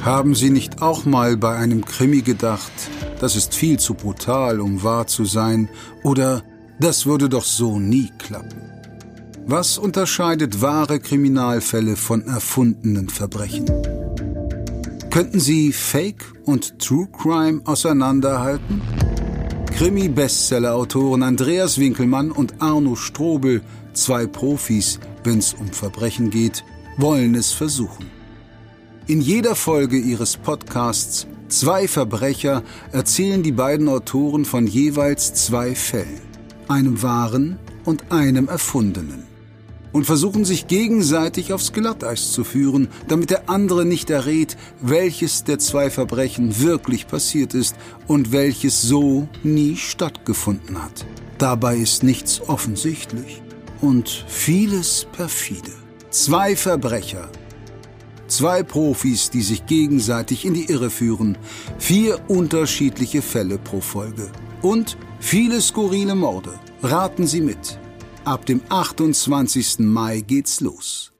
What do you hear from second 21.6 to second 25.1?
Winkelmann und Arno Strobel, zwei Profis,